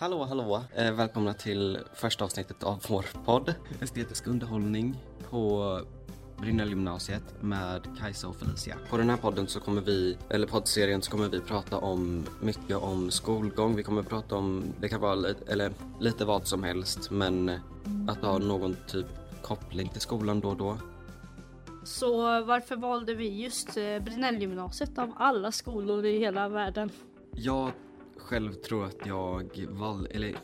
[0.00, 0.62] Hallå, hallå!
[0.74, 4.96] Eh, välkomna till första avsnittet av vår podd Estetisk underhållning
[5.30, 5.80] på
[6.38, 8.76] Brinnellgymnasiet med Kajsa och Felicia.
[8.90, 12.76] På den här podden så kommer vi, eller poddserien så kommer vi prata om mycket
[12.76, 13.76] om skolgång.
[13.76, 17.50] Vi kommer prata om, det kan vara lite, eller lite vad som helst men
[18.08, 19.06] att ha någon typ
[19.42, 20.76] koppling till skolan då och då.
[21.84, 26.90] Så varför valde vi just eh, Brinnellgymnasiet av alla skolor i hela världen?
[27.32, 27.72] Jag
[28.20, 30.36] själv tror att jag val, eller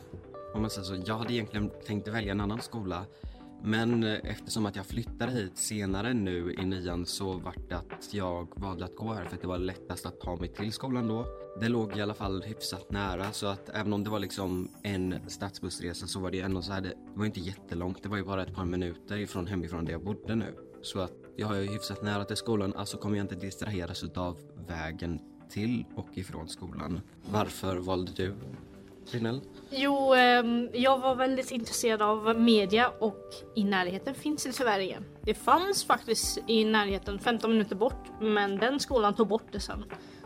[0.53, 3.05] om man säger så, jag hade egentligen tänkt välja en annan skola.
[3.63, 8.13] Men eh, eftersom att jag flyttade hit senare nu i nian så vart det att
[8.13, 11.07] jag valde att gå här för att det var lättast att ta mig till skolan
[11.07, 11.25] då.
[11.61, 15.15] Det låg i alla fall hyfsat nära så att även om det var liksom en
[15.27, 18.43] stadsbussresa så var det ändå så här, det var inte jättelångt, det var ju bara
[18.43, 20.55] ett par minuter ifrån hemifrån där jag bodde nu.
[20.81, 24.37] Så att jag har ju hyfsat nära till skolan, alltså kommer jag inte distraheras utav
[24.67, 25.19] vägen
[25.49, 27.01] till och ifrån skolan.
[27.31, 28.35] Varför valde du
[29.11, 29.41] Linnell?
[29.69, 35.05] Jo, ehm, jag var väldigt intresserad av media och i närheten finns det tyvärr igen.
[35.21, 39.85] Det fanns faktiskt i närheten 15 minuter bort men den skolan tog bort det sen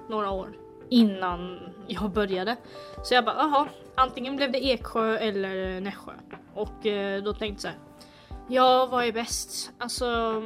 [0.10, 0.58] några år
[0.90, 2.56] innan jag började.
[3.04, 6.12] Så jag bara, jaha, antingen blev det Eksjö eller Nässjö.
[6.54, 7.78] Och eh, då tänkte jag så här,
[8.48, 9.72] ja vad är bäst?
[9.78, 10.42] Alltså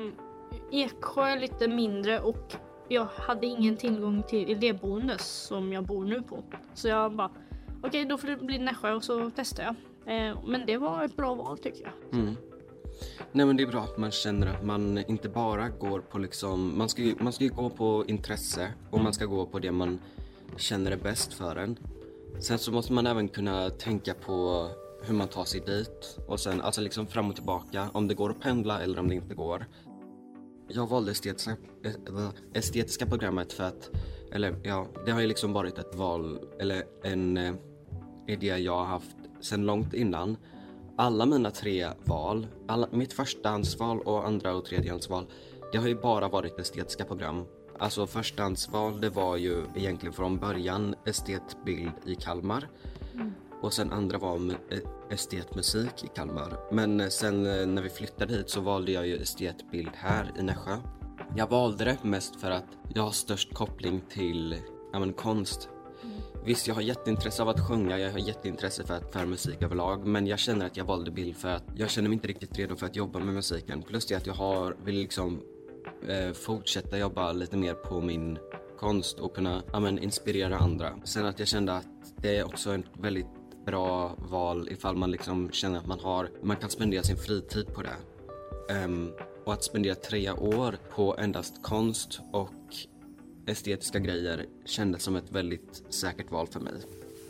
[0.71, 2.55] Eksjö är lite mindre och
[2.87, 6.43] jag hade ingen tillgång till elevboende som jag bor nu på.
[6.73, 7.29] Så jag bara,
[7.77, 9.75] okej okay, då får det bli Nässjö och så testar jag.
[10.29, 12.19] Eh, men det var ett bra val tycker jag.
[12.19, 12.35] Mm.
[13.31, 16.77] Nej men det är bra att man känner att man inte bara går på liksom,
[16.77, 19.71] man ska ju, man ska ju gå på intresse och man ska gå på det
[19.71, 19.99] man
[20.57, 21.77] känner är bäst för en.
[22.39, 24.67] Sen så måste man även kunna tänka på
[25.03, 28.29] hur man tar sig dit och sen alltså liksom fram och tillbaka om det går
[28.29, 29.65] att pendla eller om det inte går.
[30.67, 33.91] Jag valde estetiska, eh, estetiska programmet för att,
[34.31, 37.53] eller ja, det har ju liksom varit ett val, eller en eh,
[38.27, 40.37] idé jag har haft sedan långt innan.
[40.97, 45.25] Alla mina tre val, alla, mitt förstahandsval och andra och tredjehandsval,
[45.71, 47.45] det har ju bara varit estetiska program.
[47.79, 52.67] Alltså förstahandsval, det var ju egentligen från början estetbild i Kalmar.
[53.65, 54.57] Och sen andra var
[55.09, 56.57] estetmusik i Kalmar.
[56.71, 60.43] Men eh, sen eh, när vi flyttade hit så valde jag ju estetbild här i
[60.43, 60.77] Nässjö.
[61.35, 64.55] Jag valde det mest för att jag har störst koppling till
[64.93, 65.69] ja, men, konst.
[66.03, 66.15] Mm.
[66.45, 70.27] Visst, jag har jätteintresse av att sjunga, jag har jätteintresse för, för musik överlag men
[70.27, 72.85] jag känner att jag valde bild för att jag känner mig inte riktigt redo för
[72.85, 73.81] att jobba med musiken.
[73.81, 75.41] Plus det att jag har, vill liksom
[76.07, 78.37] eh, fortsätta jobba lite mer på min
[78.79, 80.93] konst och kunna ja, men, inspirera andra.
[81.03, 81.87] Sen att jag kände att
[82.17, 83.27] det är också en väldigt
[83.65, 87.81] bra val ifall man liksom känner att man har, man kan spendera sin fritid på
[87.81, 87.95] det.
[88.85, 89.11] Um,
[89.45, 92.49] och att spendera tre år på endast konst och
[93.45, 96.73] estetiska grejer kändes som ett väldigt säkert val för mig.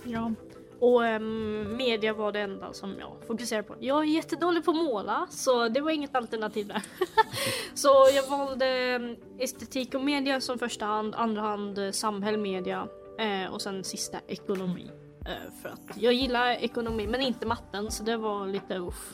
[0.03, 0.31] Ja,
[0.79, 3.75] och um, media var det enda som jag fokuserade på.
[3.79, 6.83] Jag är jättedålig på att måla så det var inget alternativ där.
[7.73, 12.87] så jag valde ehm, estetik och media som första hand, andra hand eh, samhäll, media
[13.19, 14.91] eh, och sen sista ekonomi.
[15.25, 19.13] Eh, för att jag gillar ekonomi men inte matten så det var lite uff.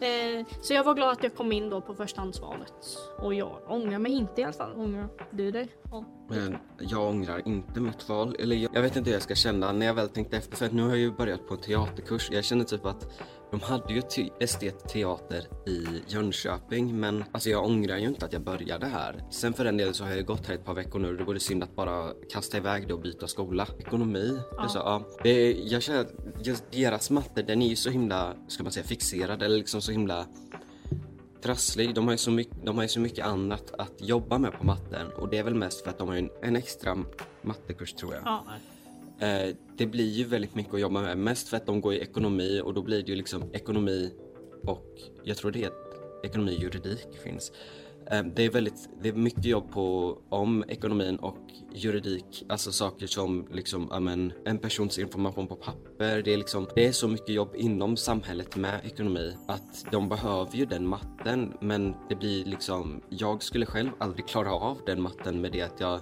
[0.00, 2.98] Eh, så jag var glad att jag kom in då på förstahandsvalet.
[3.18, 4.72] Och jag ångrar mig inte i alla fall.
[4.76, 5.68] Ångrar du dig?
[5.90, 6.04] Ja.
[6.34, 8.36] Men jag ångrar inte mitt val.
[8.38, 10.56] Eller jag, jag, vet inte hur jag ska känna när jag väl tänkte efter.
[10.56, 12.28] För att nu har jag ju börjat på en teaterkurs.
[12.32, 13.06] Jag känner typ att
[13.52, 14.02] de hade ju
[14.40, 19.24] estetteater i Jönköping men alltså jag ångrar ju inte att jag började här.
[19.30, 21.40] Sen för den delen så har jag gått här ett par veckor nu det vore
[21.40, 23.66] synd att bara kasta iväg det och byta skola.
[23.78, 24.68] Ekonomi, ja.
[24.68, 25.02] Så, ja.
[25.22, 26.12] Det, jag känner att
[26.46, 29.92] just deras matte den är ju så himla, ska man säga fixerad eller liksom så
[29.92, 30.26] himla
[31.42, 31.94] trasslig.
[31.94, 34.64] De har, ju så mycket, de har ju så mycket annat att jobba med på
[34.64, 37.04] matten och det är väl mest för att de har en, en extra
[37.42, 38.22] mattekurs tror jag.
[38.24, 38.44] Ja.
[39.26, 41.18] Eh, det blir ju väldigt mycket att jobba med.
[41.18, 44.12] Mest för att de går i ekonomi och då blir det ju liksom ekonomi
[44.64, 44.86] och
[45.24, 45.72] jag tror det är
[46.24, 47.52] ekonomi juridik finns.
[48.12, 51.38] Ehm, det är väldigt, det är mycket jobb på om ekonomin och
[51.74, 56.22] juridik, alltså saker som liksom, amen, en persons information på papper.
[56.22, 60.56] Det är liksom, det är så mycket jobb inom samhället med ekonomi att de behöver
[60.56, 65.40] ju den matten men det blir liksom, jag skulle själv aldrig klara av den matten
[65.40, 66.00] med det att jag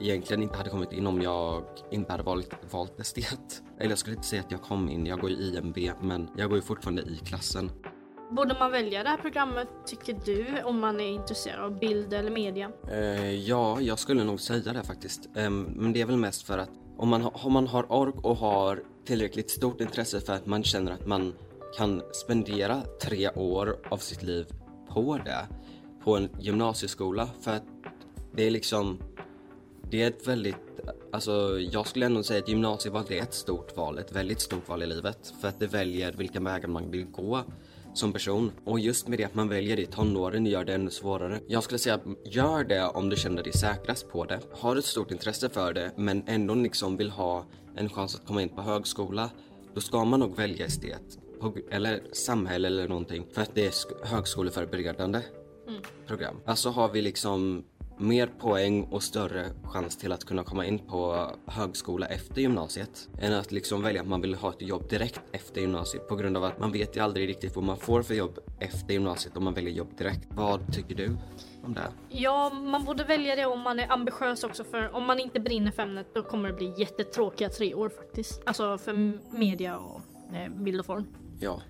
[0.00, 3.62] egentligen inte hade kommit in om jag inte hade valt, valt estet.
[3.78, 6.48] Eller jag skulle inte säga att jag kom in, jag går ju IMB men jag
[6.48, 7.70] går ju fortfarande i klassen.
[8.30, 12.30] Borde man välja det här programmet tycker du om man är intresserad av bild eller
[12.30, 12.70] media?
[12.90, 15.28] Eh, ja, jag skulle nog säga det faktiskt.
[15.36, 18.36] Eh, men det är väl mest för att om man, om man har ork och
[18.36, 21.34] har tillräckligt stort intresse för att man känner att man
[21.76, 24.46] kan spendera tre år av sitt liv
[24.88, 25.46] på det,
[26.04, 27.64] på en gymnasieskola för att
[28.32, 28.98] det är liksom
[29.90, 30.80] det är ett väldigt,
[31.12, 34.82] alltså jag skulle ändå säga att gymnasieval är ett stort val, ett väldigt stort val
[34.82, 35.34] i livet.
[35.40, 37.44] För att det väljer vilka vägar man vill gå
[37.94, 38.52] som person.
[38.64, 41.40] Och just med det att man väljer det i tonåren gör det ännu svårare.
[41.46, 44.40] Jag skulle säga, gör det om du känner dig säkrast på det.
[44.52, 47.44] Har ett stort intresse för det men ändå liksom vill ha
[47.76, 49.30] en chans att komma in på högskola.
[49.74, 51.18] Då ska man nog välja estet.
[51.70, 53.26] Eller samhälle eller någonting.
[53.32, 55.20] För att det är högskoleförberedande
[55.68, 55.82] mm.
[56.06, 56.36] program.
[56.46, 57.64] Alltså har vi liksom
[57.98, 63.32] mer poäng och större chans till att kunna komma in på högskola efter gymnasiet än
[63.32, 66.44] att liksom välja att man vill ha ett jobb direkt efter gymnasiet på grund av
[66.44, 69.54] att man vet ju aldrig riktigt vad man får för jobb efter gymnasiet om man
[69.54, 70.26] väljer jobb direkt.
[70.28, 71.16] Vad tycker du
[71.64, 71.88] om det?
[72.08, 75.70] Ja, man borde välja det om man är ambitiös också för om man inte brinner
[75.70, 78.42] för ämnet då kommer det bli jättetråkiga tre år faktiskt.
[78.46, 80.00] Alltså för media och
[80.34, 81.06] eh, bild och form.
[81.40, 81.60] Ja.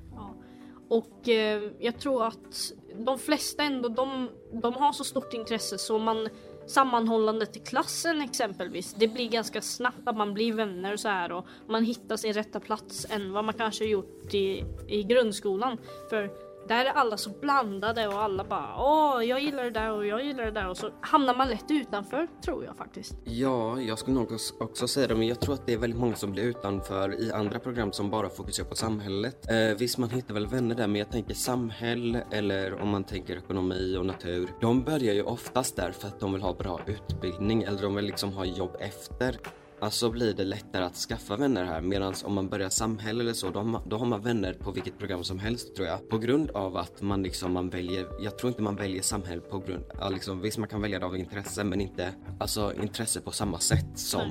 [0.89, 5.99] Och eh, jag tror att de flesta ändå, de, de har så stort intresse så
[5.99, 6.29] man
[6.67, 8.95] sammanhållande till klassen exempelvis.
[8.95, 12.33] Det blir ganska snabbt att man blir vänner och så här och man hittar sin
[12.33, 15.79] rätta plats än vad man kanske gjort i, i grundskolan.
[16.11, 16.31] För
[16.69, 20.25] där är alla så blandade och alla bara åh, jag gillar det där och jag
[20.25, 23.15] gillar det där och så hamnar man lätt utanför tror jag faktiskt.
[23.25, 26.17] Ja, jag skulle nog också säga det, men jag tror att det är väldigt många
[26.17, 29.51] som blir utanför i andra program som bara fokuserar på samhället.
[29.51, 33.37] Eh, visst, man hittar väl vänner där, men jag tänker samhälle eller om man tänker
[33.37, 34.49] ekonomi och natur.
[34.61, 38.05] De börjar ju oftast där för att de vill ha bra utbildning eller de vill
[38.05, 39.37] liksom ha jobb efter.
[39.85, 43.51] Alltså blir det lättare att skaffa vänner här medan om man börjar samhälle eller så
[43.51, 46.09] då har, man, då har man vänner på vilket program som helst tror jag.
[46.09, 49.59] På grund av att man liksom man väljer, jag tror inte man väljer samhälle på
[49.59, 53.59] grund, liksom, visst man kan välja det av intresse men inte alltså intresse på samma
[53.59, 54.31] sätt som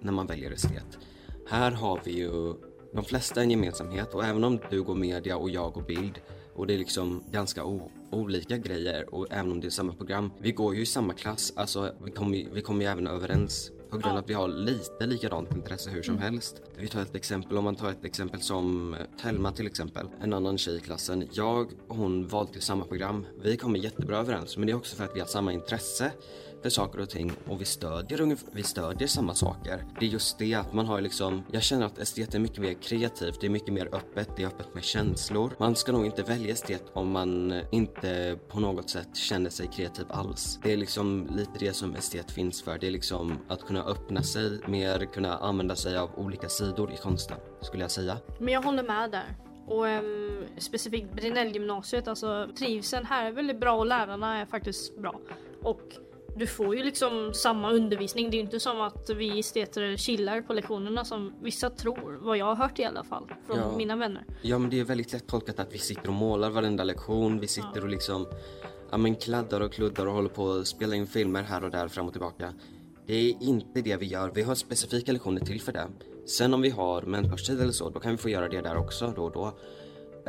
[0.00, 0.98] när man väljer estet.
[1.48, 2.54] Här har vi ju
[2.94, 6.20] de flesta en gemensamhet och även om du går media och jag går bild
[6.54, 7.64] och det är liksom ganska
[8.10, 10.30] olika grejer och även om det är samma program.
[10.38, 13.98] Vi går ju i samma klass, alltså vi kommer vi kommer ju även överens på
[13.98, 16.22] grund av att vi har lite likadant intresse hur som mm.
[16.24, 16.62] helst.
[16.76, 20.58] Vi tar ett exempel, om man tar ett exempel som Telma till exempel, en annan
[20.58, 21.28] tjej i klassen.
[21.32, 23.26] Jag och hon valde till samma program.
[23.42, 26.12] Vi kommer jättebra överens, men det är också för att vi har samma intresse
[26.62, 29.84] köper saker och ting och vi stödjer, vi stödjer samma saker.
[30.00, 32.74] Det är just det att man har liksom, jag känner att estet är mycket mer
[32.74, 35.52] kreativt, det är mycket mer öppet, det är öppet med känslor.
[35.58, 40.06] Man ska nog inte välja estet om man inte på något sätt känner sig kreativ
[40.08, 40.58] alls.
[40.62, 44.22] Det är liksom lite det som estet finns för, det är liksom att kunna öppna
[44.22, 48.18] sig mer, kunna använda sig av olika sidor i konsten, skulle jag säga.
[48.38, 49.36] Men jag håller med där.
[49.66, 55.20] Och um, specifikt Brinellgymnasiet, alltså trivseln här är väldigt bra och lärarna är faktiskt bra.
[55.62, 55.82] Och
[56.36, 58.30] du får ju liksom samma undervisning.
[58.30, 62.36] Det är ju inte som att vi esteter chillar på lektionerna som vissa tror, vad
[62.36, 63.76] jag har hört i alla fall från ja.
[63.76, 64.24] mina vänner.
[64.42, 67.48] Ja men det är väldigt lätt tolkat att vi sitter och målar varenda lektion, vi
[67.48, 67.82] sitter ja.
[67.82, 68.26] och liksom
[68.90, 71.88] ja, men kladdar och kluddar och håller på att spela in filmer här och där
[71.88, 72.54] fram och tillbaka.
[73.06, 75.88] Det är inte det vi gör, vi har specifika lektioner till för det.
[76.26, 79.12] Sen om vi har mentorstid eller så, då kan vi få göra det där också
[79.16, 79.58] då och då.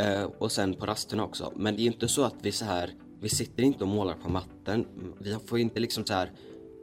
[0.02, 1.54] Uh, och sen på rasterna också.
[1.56, 4.30] Men det är inte så att vi så här vi sitter inte och målar på
[4.30, 4.88] matten.
[5.20, 6.32] Vi får inte liksom så här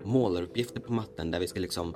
[0.04, 1.94] målaruppgifter på matten där vi ska liksom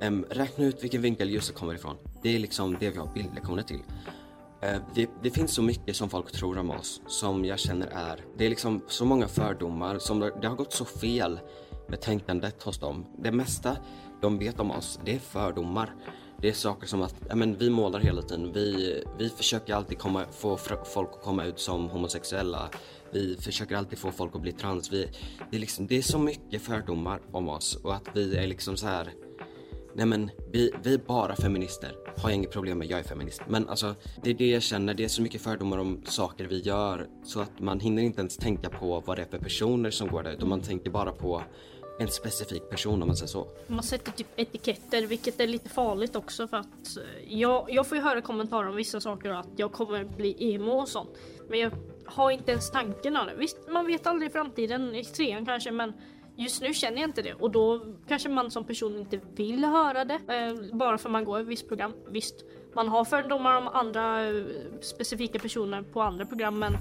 [0.00, 1.96] äm, räkna ut vilken vinkel ljuset kommer ifrån.
[2.22, 3.80] Det är liksom det vi har bildlektioner till.
[4.62, 7.86] Eh, äh, det, det, finns så mycket som folk tror om oss som jag känner
[7.86, 11.40] är, det är liksom så många fördomar som det, det har gått så fel
[11.88, 13.06] med tänkandet hos dem.
[13.18, 13.76] Det mesta
[14.20, 15.94] de vet om oss, det är fördomar.
[16.42, 18.52] Det är saker som att ja, men vi målar hela tiden.
[18.52, 22.70] Vi, vi försöker alltid komma, få folk att komma ut som homosexuella.
[23.12, 24.92] Vi försöker alltid få folk att bli trans.
[24.92, 25.08] Vi,
[25.50, 28.76] det, är liksom, det är så mycket fördomar om oss och att vi är liksom
[28.76, 29.12] så här.
[29.94, 31.96] Nej men vi, vi är bara feminister.
[32.16, 33.42] Har jag inget problem med, jag är feminist.
[33.48, 36.60] Men alltså det är det jag känner, det är så mycket fördomar om saker vi
[36.60, 40.08] gör så att man hinner inte ens tänka på vad det är för personer som
[40.08, 41.42] går där utan man tänker bara på
[42.02, 43.46] en specifik person om man säger så.
[43.66, 47.98] Man sätter typ etiketter vilket är lite farligt också för att eh, jag, jag får
[47.98, 51.10] ju höra kommentarer om vissa saker och att jag kommer bli emo och sånt.
[51.48, 51.72] Men jag
[52.06, 53.34] har inte ens tanken av det.
[53.34, 55.92] Visst, man vet aldrig i framtiden, i trean kanske, men
[56.36, 60.04] just nu känner jag inte det och då kanske man som person inte vill höra
[60.04, 61.92] det eh, bara för man går ett visst program.
[62.08, 62.34] Visst,
[62.74, 64.44] man har fördomar om andra eh,
[64.80, 66.76] specifika personer på andra program men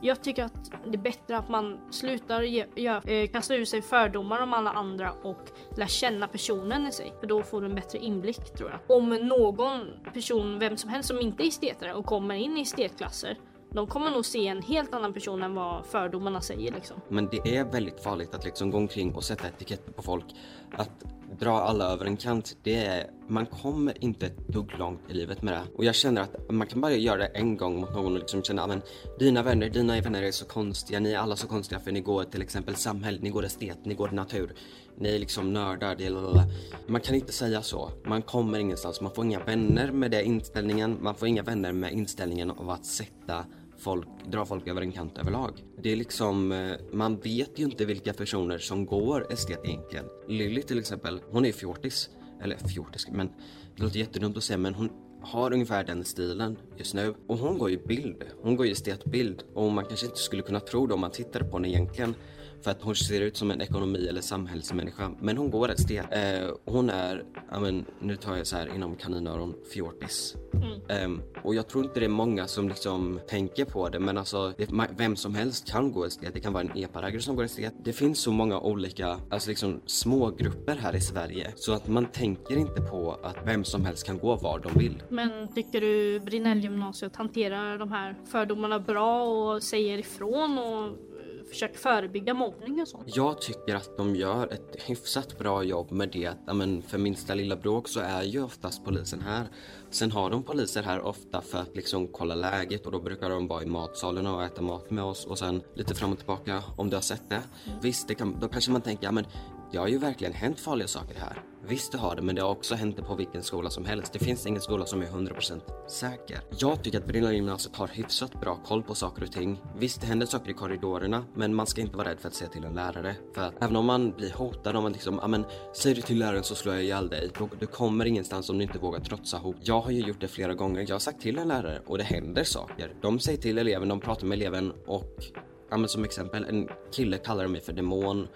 [0.00, 3.82] jag tycker att det är bättre att man slutar ge, ge, eh, kasta ur sig
[3.82, 7.12] fördomar om alla andra och lär känna personen i sig.
[7.20, 8.96] För då får du en bättre inblick tror jag.
[8.98, 13.38] Om någon person, vem som helst som inte är estetare och kommer in i estetklasser
[13.70, 16.96] de kommer nog se en helt annan person än vad fördomarna säger liksom.
[17.08, 20.24] Men det är väldigt farligt att liksom gå omkring och sätta etiketter på folk.
[20.72, 21.04] Att
[21.38, 25.42] dra alla över en kant, det är man kommer inte ett dugg långt i livet
[25.42, 25.62] med det.
[25.76, 28.42] Och jag känner att man kan bara göra det en gång mot någon och liksom
[28.42, 31.92] känna att dina vänner, dina vänner är så konstiga, ni är alla så konstiga för
[31.92, 34.54] ni går till exempel samhälle, ni går estet, ni går natur,
[35.00, 36.44] ni är liksom nördar, det är
[36.86, 37.90] Man kan inte säga så.
[38.04, 41.92] Man kommer ingenstans, man får inga vänner med den inställningen, man får inga vänner med
[41.92, 43.44] inställningen av att sätta
[43.78, 45.64] folk, dra folk över en kant överlag.
[45.82, 50.04] Det är liksom, eh, man vet ju inte vilka personer som går estet egentligen.
[50.28, 52.10] Lilly till exempel, hon är fjortis.
[52.42, 53.30] Eller fjortis, men
[53.76, 54.90] det låter jättedumt att säga men hon
[55.22, 57.14] har ungefär den stilen just nu.
[57.26, 60.60] Och hon går ju bild, hon går ju estetbild och man kanske inte skulle kunna
[60.60, 62.14] tro det om man tittar på henne egentligen.
[62.62, 65.12] För att hon ser ut som en ekonomi eller samhällsmänniska.
[65.20, 66.06] Men hon går estet.
[66.10, 67.24] Eh, hon är,
[67.60, 70.36] men nu tar jag så här inom kaninöron, fjortis.
[70.54, 71.04] Mm.
[71.04, 74.52] Um, och jag tror inte det är många som liksom tänker på det men alltså
[74.58, 76.34] det, vem som helst kan gå estet.
[76.34, 77.74] Det kan vara en eparägare som går estet.
[77.84, 82.06] Det finns så många olika, alltså liksom små grupper här i Sverige så att man
[82.06, 85.02] tänker inte på att vem som helst kan gå var de vill.
[85.08, 91.07] Men tycker du Brinellgymnasiet hanterar de här fördomarna bra och säger ifrån och
[91.48, 93.16] försöker förebygga mobbning och sånt?
[93.16, 96.54] Jag tycker att de gör ett hyfsat bra jobb med det.
[96.54, 99.46] Men för minsta lilla bråk så är ju oftast polisen här.
[99.90, 103.48] Sen har de poliser här ofta för att liksom kolla läget och då brukar de
[103.48, 106.90] vara i matsalen och äta mat med oss och sen lite fram och tillbaka om
[106.90, 107.42] du har sett det.
[107.82, 109.26] Visst, det kan, då kanske man tänker, ja men
[109.72, 111.42] det har ju verkligen hänt farliga saker här.
[111.68, 114.12] Visst det har det, men det har också hänt det på vilken skola som helst.
[114.12, 116.38] Det finns ingen skola som är 100% säker.
[116.58, 119.62] Jag tycker att Brynäs gymnasiet har hyfsat bra koll på saker och ting.
[119.78, 122.50] Visst, det händer saker i korridorerna, men man ska inte vara rädd för att säga
[122.50, 123.16] till en lärare.
[123.34, 125.44] För att även om man blir hotad, om man liksom, ja men
[125.74, 127.30] säger du till läraren så slår jag ihjäl dig.
[127.60, 129.56] Du kommer ingenstans om du inte vågar trotsa hot.
[129.62, 130.80] Jag har ju gjort det flera gånger.
[130.88, 132.92] Jag har sagt till en lärare och det händer saker.
[133.02, 135.24] De säger till eleven, de pratar med eleven och,
[135.70, 138.28] ja men som exempel, en kille kallar mig för demon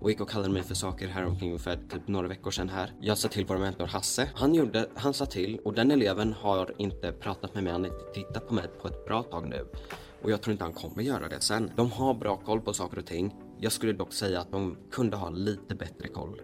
[0.00, 2.92] och gick och kallade mig för saker här omkring för typ några veckor sedan här.
[3.00, 4.30] Jag sa till vår mentor Hasse.
[4.34, 7.90] Han gjorde, han sa till och den eleven har inte pratat med mig, han har
[7.90, 9.66] inte tittat på mig på ett bra tag nu.
[10.22, 11.70] Och jag tror inte han kommer göra det sen.
[11.76, 13.34] De har bra koll på saker och ting.
[13.60, 16.40] Jag skulle dock säga att de kunde ha lite bättre koll.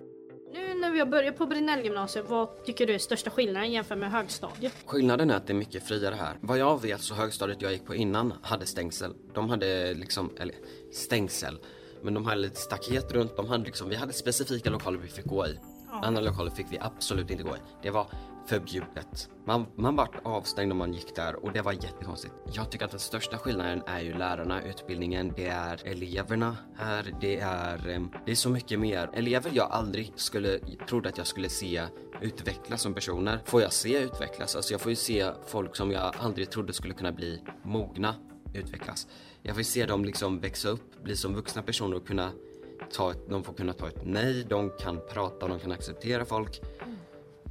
[0.52, 4.10] Nu när vi har börjat på Brinellgymnasiet, vad tycker du är största skillnaden jämfört med
[4.10, 4.72] högstadiet?
[4.86, 6.36] Skillnaden är att det är mycket friare här.
[6.40, 9.14] Vad jag vet så högstadiet jag gick på innan hade stängsel.
[9.34, 10.56] De hade liksom, eller
[10.92, 11.58] stängsel.
[12.06, 13.36] Men de hade lite staket runt.
[13.36, 15.58] De hade liksom, vi hade specifika lokaler vi fick gå i.
[15.90, 16.00] Ja.
[16.04, 17.58] Andra lokaler fick vi absolut inte gå i.
[17.82, 18.06] Det var
[18.46, 19.30] förbjudet.
[19.46, 22.34] Man, man vart avstängd om man gick där och det var jättekonstigt.
[22.52, 27.40] Jag tycker att den största skillnaden är ju lärarna, utbildningen, det är eleverna här, det
[27.40, 29.10] är, det är så mycket mer.
[29.12, 30.58] Elever jag aldrig skulle,
[30.88, 31.82] trodde att jag skulle se
[32.20, 34.56] utvecklas som personer, får jag se utvecklas.
[34.56, 38.14] Alltså jag får ju se folk som jag aldrig trodde skulle kunna bli mogna
[38.58, 39.06] utvecklas.
[39.42, 42.32] Jag vill se dem liksom växa upp, bli som vuxna personer och kunna
[42.92, 46.60] ta ett, de får kunna ta ett nej, de kan prata, de kan acceptera folk.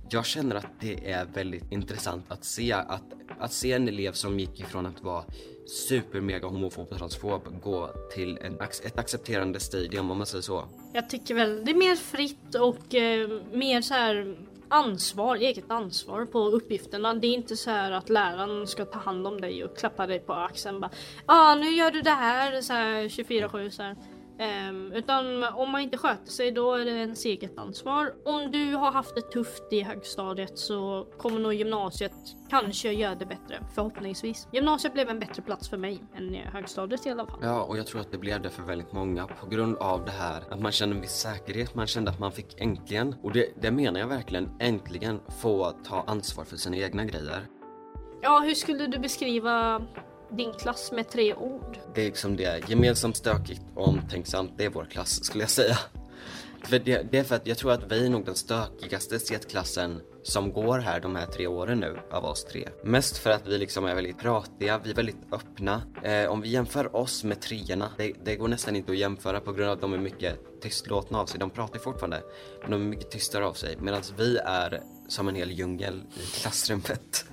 [0.09, 3.03] Jag känner att det är väldigt intressant att se att,
[3.39, 5.24] att se en elev som gick ifrån att vara
[5.65, 10.65] super mega homofob och transfob gå till en, ett accepterande stadium om man säger så.
[10.93, 16.25] Jag tycker väl det är mer fritt och eh, mer så här ansvar, eget ansvar
[16.25, 17.13] på uppgifterna.
[17.13, 20.19] Det är inte så här att läraren ska ta hand om dig och klappa dig
[20.19, 20.81] på axeln.
[20.81, 20.89] Ja,
[21.25, 23.95] ah, nu gör du det här, så här 24-7 så här.
[24.39, 28.13] Um, utan om man inte sköter sig då är det ens eget ansvar.
[28.25, 32.13] Om du har haft det tufft i högstadiet så kommer nog gymnasiet
[32.50, 34.48] kanske göra det bättre, förhoppningsvis.
[34.51, 37.39] Gymnasiet blev en bättre plats för mig än högstadiet i alla fall.
[37.42, 40.12] Ja, och jag tror att det blev det för väldigt många på grund av det
[40.12, 41.75] här att man kände en viss säkerhet.
[41.75, 46.04] Man kände att man fick äntligen, och det, det menar jag verkligen, äntligen få ta
[46.08, 47.48] ansvar för sina egna grejer.
[48.22, 49.82] Ja, hur skulle du beskriva
[50.32, 51.77] din klass med tre ord?
[51.96, 55.77] Det är liksom det, gemensamt stökigt och omtänksamt, det är vår klass skulle jag säga.
[56.65, 60.01] För det, det, är för att jag tror att vi är nog den stökigaste setklassen
[60.24, 62.70] som går här de här tre åren nu av oss tre.
[62.84, 65.82] Mest för att vi liksom är väldigt pratiga, vi är väldigt öppna.
[66.03, 69.53] Eh, om vi jämför oss med treorna, det, det, går nästan inte att jämföra på
[69.53, 71.39] grund av att de är mycket tystlåtna av sig.
[71.39, 72.22] De pratar fortfarande,
[72.62, 73.77] men de är mycket tystare av sig.
[73.79, 77.25] Medan vi är som en hel djungel i klassrummet.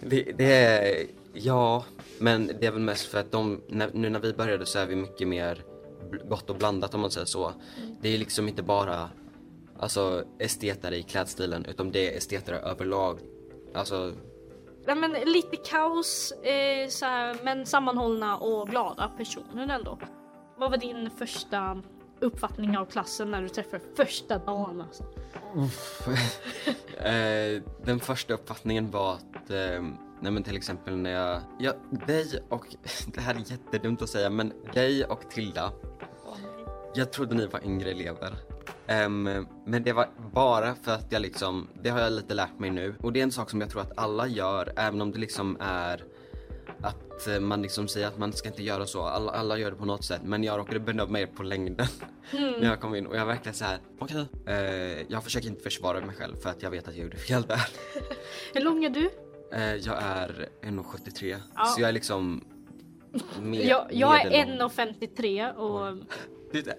[0.00, 1.84] Det, det är, ja,
[2.20, 4.86] men det är väl mest för att de, när, nu när vi började så är
[4.86, 5.64] vi mycket mer
[6.28, 7.44] gott och blandat om man säger så.
[7.46, 7.96] Mm.
[8.00, 9.10] Det är liksom inte bara
[9.78, 13.18] alltså, estetare i klädstilen utan det är estetare överlag.
[13.74, 14.12] Alltså
[14.86, 19.98] Ja, men lite kaos, eh, så här, men sammanhållna och glada personer ändå.
[20.56, 21.82] Vad var din första
[22.20, 24.80] uppfattning av klassen när du träffade första dagen?
[24.80, 25.04] Alltså?
[27.06, 29.82] eh, den första uppfattningen var att eh,
[30.20, 31.72] Nej men till exempel när jag, ja,
[32.06, 32.66] dig och,
[33.06, 35.72] det här är jättedumt att säga men dig och Tilda
[36.94, 38.34] Jag trodde ni var yngre elever
[38.90, 42.70] Ehm, men det var bara för att jag liksom, det har jag lite lärt mig
[42.70, 42.94] nu.
[43.02, 45.56] Och det är en sak som jag tror att alla gör, även om det liksom
[45.60, 46.04] är
[46.80, 49.76] att eh, man liksom säger att man ska inte göra så, alla, alla gör det
[49.76, 50.20] på något sätt.
[50.24, 51.86] Men jag råkade bedöma er på längden
[52.32, 56.00] när jag kom in och jag verkligen så här: okej, eh, jag försöker inte försvara
[56.00, 57.68] mig själv för att jag vet att jag gjorde fel där.
[58.54, 59.10] Hur lång är du?
[59.52, 61.64] Eh, jag är 1,73 Ja.
[61.64, 62.44] så jag är liksom
[63.42, 64.70] med, Jag, jag är medellång.
[64.70, 65.86] 1,53 och...
[66.52, 66.74] Är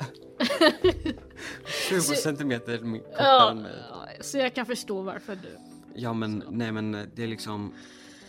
[1.89, 3.71] 20 centimeter kortare Ja, än mig.
[4.19, 5.57] så jag kan förstå varför du...
[5.95, 7.73] Ja men nej men det är liksom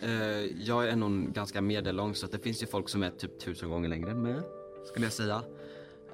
[0.03, 0.11] eh,
[0.67, 3.71] Jag är nog ganska medellång så att det finns ju folk som är typ tusen
[3.71, 4.41] gånger längre än mig
[4.87, 5.43] Skulle jag säga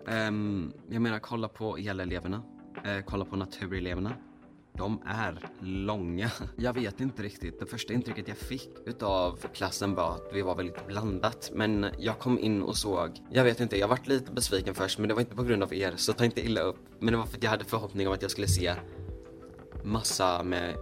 [0.07, 2.43] Ehm, Jag menar kolla på eleleverna
[2.85, 4.13] eh, Kolla på natureleverna
[4.79, 10.15] de är långa Jag vet inte riktigt Det första intrycket jag fick utav klassen var
[10.15, 13.89] att vi var väldigt blandat Men jag kom in och såg Jag vet inte, jag
[13.89, 16.47] vart lite besviken först men det var inte på grund av er så ta inte
[16.47, 18.75] illa upp Men det var för att jag hade förhoppning om att jag skulle se
[19.85, 20.75] massa med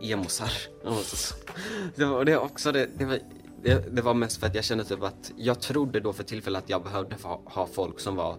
[0.00, 0.52] emosar.
[1.94, 3.18] Det var, det, också det, det, var,
[3.62, 6.64] det, det var mest för att jag kände typ att jag trodde då för tillfället
[6.64, 8.36] att jag behövde ha, ha folk som var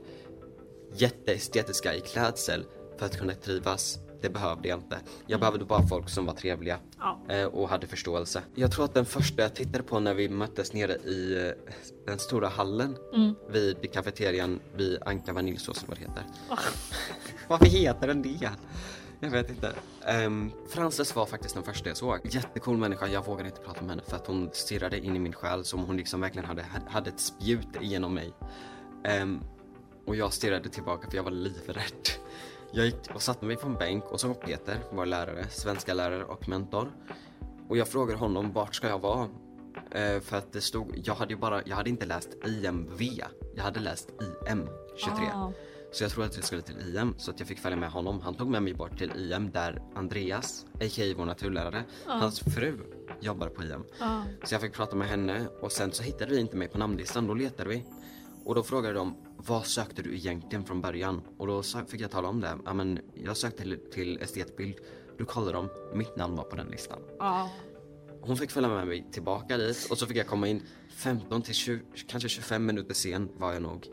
[0.93, 2.65] jätteestetiska i klädsel
[2.97, 3.99] för att kunna trivas.
[4.21, 4.97] Det behövde jag inte.
[5.27, 7.19] Jag behövde bara folk som var trevliga Ja.
[7.29, 8.43] eh, och hade förståelse.
[8.55, 11.73] Jag tror att den första jag tittade på när vi möttes nere i eh,
[12.05, 12.97] den stora hallen
[13.49, 16.23] vid kafeterian vid Anka Vaniljsås vad det heter.
[17.47, 18.49] Varför heter den det?
[19.19, 19.71] Jag vet inte.
[20.25, 22.19] Um, Frances var faktiskt den första jag såg.
[22.23, 25.33] Jättecool människa, jag vågade inte prata med henne för att hon stirrade in i min
[25.33, 28.33] själ som hon liksom verkligen hade, hade ett spjut genom mig.
[29.03, 29.39] Ehm,
[30.05, 32.09] och jag stirrade tillbaka för jag var livrädd.
[32.73, 35.93] Jag gick och satte mig på en bänk och så kom Peter, vår lärare, svenska
[35.93, 36.91] lärare och mentor.
[37.69, 39.27] Och jag frågade honom vart ska jag vara?
[39.91, 43.01] Eh, för att det stod, jag hade ju bara, jag hade inte läst IMV,
[43.55, 44.09] jag hade läst
[44.49, 45.25] IM 23.
[45.33, 45.51] Ah.
[45.91, 48.21] Så jag tror att jag skulle till IM så att jag fick följa med honom.
[48.21, 51.13] Han tog med mig bort till IM där Andreas, a.k.a.
[51.17, 52.77] vår naturlärare, hans fru
[53.19, 53.83] jobbade på IM.
[53.99, 54.23] Ja.
[54.43, 57.27] Så jag fick prata med henne och sen så hittade vi inte mig på namnlistan,
[57.27, 57.85] då letade vi.
[58.45, 59.15] Och då frågade de,
[59.47, 61.21] vad sökte du egentligen från början?
[61.37, 62.57] Och då fick jag tala om det.
[62.65, 64.75] Ja men jag sökte till, till estetbild.
[65.17, 66.99] Då kollade de, mitt namn var på den listan.
[67.19, 67.49] Ja.
[68.21, 71.53] Hon fick följa med mig tillbaka dit och så fick jag komma in 15 till
[71.53, 73.87] 20, kanske 25 minuter sen var jag nog.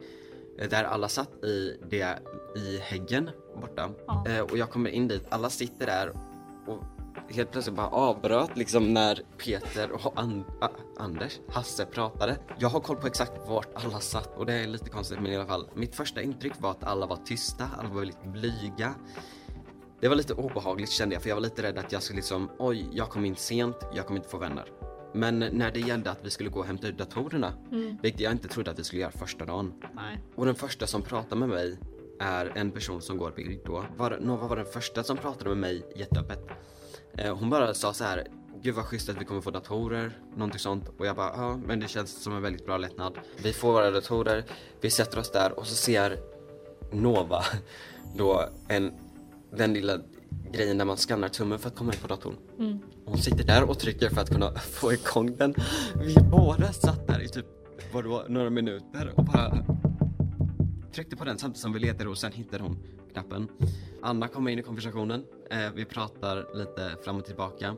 [0.58, 2.18] Eh, Där alla satt i, det,
[2.56, 3.90] i häggen borta.
[4.06, 4.24] Ja.
[4.28, 6.12] Eh, och jag kommer in dit, alla sitter där
[6.66, 6.84] och
[7.30, 12.38] helt plötsligt bara avbröt liksom när Peter och An- A- Anders, Hasse pratade.
[12.58, 15.36] Jag har koll på exakt vart alla satt och det är lite konstigt men i
[15.36, 15.68] alla fall.
[15.74, 18.94] Mitt första intryck var att alla var tysta, alla var väldigt blyga.
[20.00, 22.50] Det var lite obehagligt kände jag för jag var lite rädd att jag skulle liksom,
[22.58, 24.64] oj, jag kom in sent, jag kommer inte få vänner.
[25.14, 27.52] Men när det gällde att vi skulle gå och hämta ut datorerna,
[28.02, 29.74] vilket jag inte trodde att vi skulle göra första dagen.
[29.94, 30.20] Nej.
[30.34, 31.78] Och den första som pratar med mig
[32.20, 33.84] är en person som går bild då.
[33.96, 36.46] Var, Nova var den första som pratade med mig jätteöppet.
[37.18, 38.26] Eh, hon bara sa så här,
[38.62, 40.88] gud vad schysst att vi kommer få datorer, någonting sånt.
[40.98, 43.18] Och jag bara, ja men det känns som en väldigt bra lättnad.
[43.42, 44.44] Vi får våra datorer,
[44.80, 46.18] vi sätter oss där och så ser
[46.92, 47.44] Nova
[48.16, 48.92] då en,
[49.56, 49.98] den lilla
[50.52, 52.36] grejen där man skannar tummen för att komma in på datorn.
[53.04, 55.54] Hon sitter där och trycker för att kunna få igång den.
[55.94, 57.46] Vi båda satt där i typ,
[57.92, 59.64] vadå, några minuter och bara
[60.92, 62.78] tryckte på den samtidigt som vi letade och sen hittade hon
[63.12, 63.48] knappen.
[64.02, 65.24] Anna kommer in i konversationen.
[65.50, 67.76] Eh, vi pratar lite fram och tillbaka.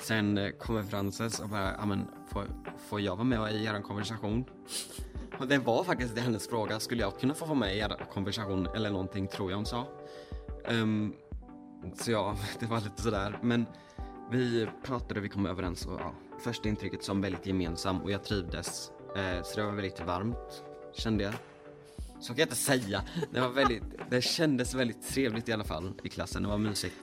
[0.00, 2.44] Sen eh, kommer Frances och bara, ja men får,
[2.88, 4.44] får jag vara med i er konversation?
[5.38, 8.06] Och det var faktiskt det hennes fråga, skulle jag kunna få vara med i er
[8.12, 9.86] konversation eller någonting tror jag hon sa.
[10.70, 11.14] Um,
[11.94, 13.38] så ja, det var lite sådär.
[13.42, 13.66] Men
[14.30, 18.24] vi pratade och vi kom överens och ja, första intrycket som väldigt gemensam och jag
[18.24, 18.92] trivdes.
[19.16, 21.34] Eh, så det var väldigt varmt, kände jag.
[22.20, 23.02] Så kan jag inte säga.
[23.30, 26.42] Det var väldigt, det kändes väldigt trevligt i alla fall i klassen.
[26.42, 26.94] Det var mysigt.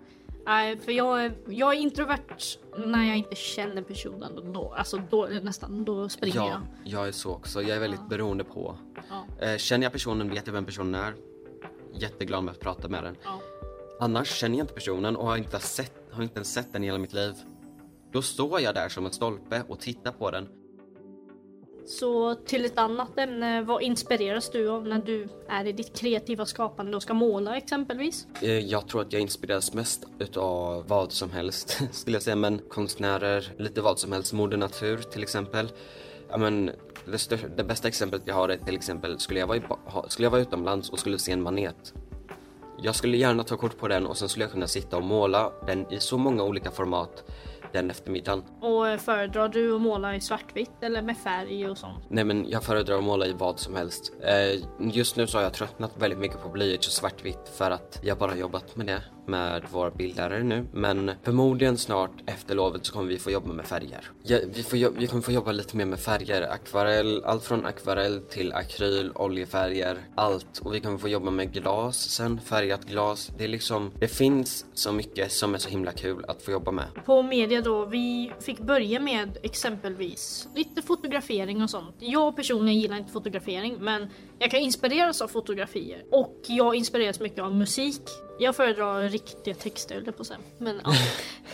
[0.45, 4.54] Nej, för jag är, jag är introvert när jag inte känner personen.
[4.54, 6.62] Då, alltså då nästan, då springer Ja, jag.
[6.93, 7.62] jag är så också.
[7.62, 8.78] Jag är väldigt beroende på.
[9.10, 9.45] Ja.
[9.47, 11.13] Eh, känner jag personen, vet jag vem personen är.
[11.93, 13.15] Jätteglad med att prata med den.
[13.23, 13.39] Ja.
[13.99, 16.86] Annars känner jag inte personen och har inte, sett, har inte ens sett den i
[16.86, 17.34] hela mitt liv.
[18.12, 20.47] Då står jag där som en stolpe och tittar på den.
[21.86, 26.45] Så till ett annat ämne, vad inspireras du av när du är i ditt kreativa
[26.45, 28.28] skapande och ska måla exempelvis?
[28.41, 32.36] Eh, jag tror att jag inspireras mest utav vad som helst, skulle jag säga.
[32.36, 34.34] Men konstnärer, lite vad som helst.
[34.34, 35.71] Moder natur till exempel.
[36.30, 36.71] Ja, men
[37.06, 39.62] det, största, det bästa exemplet jag har är till exempel, skulle jag, vara i,
[40.08, 41.93] skulle jag vara utomlands och skulle se en manet.
[42.82, 45.52] Jag skulle gärna ta kort på den och sen skulle jag kunna sitta och måla
[45.67, 47.24] den i så många olika format
[47.76, 48.44] den eftermiddagen.
[48.62, 52.04] Och eh, föredrar du att måla i svartvitt eller med färg och sånt?
[52.10, 54.14] Nej men jag föredrar att måla i vad som helst.
[54.22, 58.00] Eh, just nu så har jag tröttnat väldigt mycket på blyerts och svartvitt för att
[58.04, 60.66] jag bara jobbat med det med våra bildlärare nu.
[60.74, 64.12] Men förmodligen snart efter lovet så kommer vi få jobba med färger.
[64.24, 66.42] Ja, vi, får, jo- vi kommer få jobba lite mer med färger.
[66.42, 70.60] Akvarell, allt från akvarell till akryl, oljefärger, allt.
[70.60, 73.32] Och vi kommer få jobba med glas sen, färgat glas.
[73.38, 76.72] Det är liksom, det finns så mycket som är så himla kul att få jobba
[76.72, 76.86] med.
[77.06, 81.96] På media då, vi fick börja med exempelvis lite fotografering och sånt.
[82.00, 84.08] Jag personligen gillar inte fotografering men
[84.39, 86.04] jag kan inspireras av fotografier.
[86.12, 88.02] Och jag inspireras mycket av musik.
[88.39, 90.39] Jag föredrar riktiga texter jag på säga.
[90.58, 90.93] Men, ja.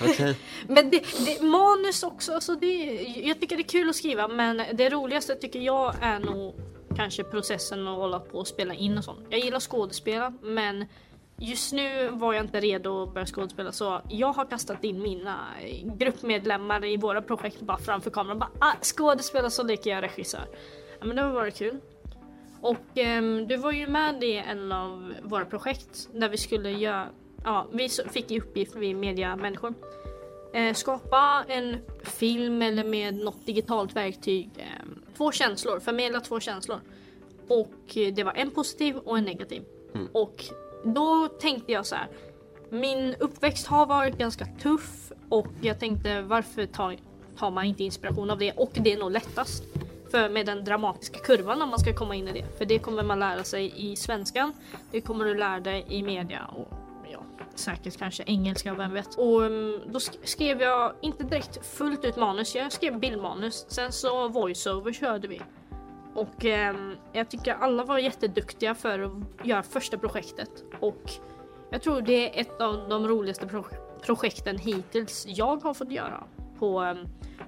[0.68, 2.76] Men det, det, manus också, alltså det,
[3.24, 6.56] jag tycker det är kul att skriva men det roligaste tycker jag är nog
[6.96, 9.28] kanske processen att hålla på och spela in och sånt.
[9.30, 10.86] Jag gillar skådespela men
[11.44, 15.48] Just nu var jag inte redo att börja skådespela så jag har kastat in mina
[15.84, 18.40] gruppmedlemmar i våra projekt bara framför kameran.
[18.40, 20.46] Bara, ah, skådespela så leker jag regissör.
[21.00, 21.80] Ja, men det har varit kul.
[22.62, 27.08] Och ehm, du var ju med i en av våra projekt där vi skulle göra,
[27.44, 29.74] ja vi fick i uppgift, vi mediamänniskor,
[30.54, 34.86] eh, skapa en film eller med något digitalt verktyg, eh,
[35.18, 36.80] två känslor, förmedla två känslor.
[37.48, 39.64] Och eh, det var en positiv och en negativ.
[40.12, 40.44] Och
[40.84, 42.08] då tänkte jag så här.
[42.70, 46.96] Min uppväxt har varit ganska tuff och jag tänkte varför tar,
[47.38, 48.52] tar man inte inspiration av det?
[48.52, 49.64] Och det är nog lättast.
[50.12, 52.58] För med den dramatiska kurvan om man ska komma in i det.
[52.58, 54.54] För det kommer man lära sig i svenskan.
[54.92, 56.68] Det kommer du lära dig i media och
[57.12, 57.20] ja,
[57.56, 59.16] säkert kanske engelska, vem vet.
[59.16, 63.66] Och mm, då skrev jag inte direkt fullt ut manus, jag skrev bildmanus.
[63.68, 65.42] Sen så voiceover körde vi.
[66.16, 66.76] Och eh,
[67.14, 70.64] jag tycker alla var jätteduktiga för att göra första projektet.
[70.80, 71.12] Och
[71.70, 73.66] jag tror det är ett av de roligaste pro-
[74.02, 76.24] projekten hittills jag har fått göra
[76.62, 76.98] på ehm,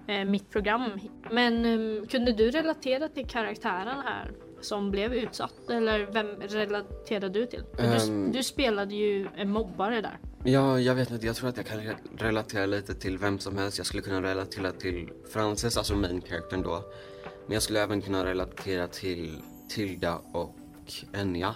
[0.08, 0.84] eh, mitt program.
[1.32, 5.70] Men ehm, kunde du relatera till karaktären här som blev utsatt?
[5.70, 7.64] Eller vem relaterade du till?
[7.78, 8.26] Ehm.
[8.32, 10.18] du, du spelade ju en mobbare där.
[10.44, 11.26] Ja, jag vet inte.
[11.26, 13.78] Jag tror att jag kan re- relatera lite till vem som helst.
[13.78, 16.84] Jag skulle kunna relatera till Frances, alltså main charactern då.
[17.46, 20.56] Men jag skulle även kunna relatera till Tilda och
[21.14, 21.56] Enya.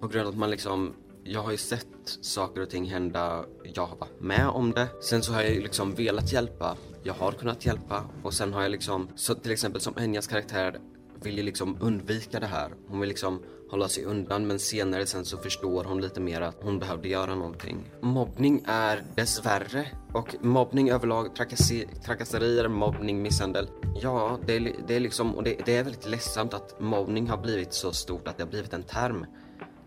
[0.00, 1.86] På grund av att man liksom, jag har ju sett
[2.20, 4.88] saker och ting hända, jag har varit med om det.
[5.02, 8.62] Sen så har jag ju liksom velat hjälpa, jag har kunnat hjälpa och sen har
[8.62, 10.78] jag liksom, så till exempel som Enyas karaktär
[11.22, 12.70] vill ju liksom undvika det här.
[12.88, 16.56] Hon vill liksom hålla sig undan men senare sen så förstår hon lite mer att
[16.62, 17.90] hon behövde göra någonting.
[18.00, 23.68] Mobbning är dessvärre och mobbning överlag, trakasser- trakasserier, mobbning, misshandel.
[24.02, 27.38] Ja, det är, det är liksom, och det, det är väldigt ledsamt att mobbning har
[27.38, 29.26] blivit så stort att det har blivit en term.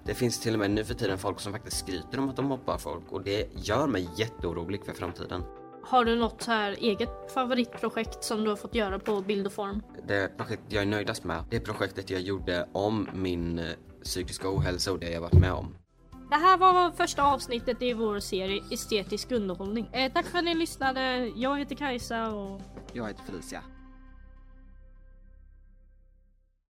[0.05, 2.45] Det finns till och med nu för tiden folk som faktiskt skryter om att de
[2.45, 5.43] mobbar folk och det gör mig jätteorolig för framtiden.
[5.83, 9.53] Har du något så här eget favoritprojekt som du har fått göra på bild och
[9.53, 9.81] form?
[10.07, 13.65] Det projekt jag är nöjdast med, det projektet jag gjorde om min eh,
[14.03, 15.75] psykiska ohälsa och det jag varit med om.
[16.29, 19.89] Det här var första avsnittet i vår serie Estetisk underhållning.
[19.91, 21.31] Eh, tack för att ni lyssnade.
[21.35, 22.61] Jag heter Kajsa och
[22.93, 23.61] Jag heter Felicia.